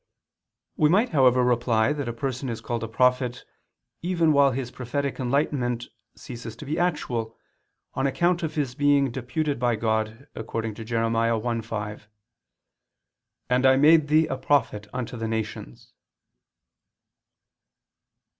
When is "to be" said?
6.55-6.79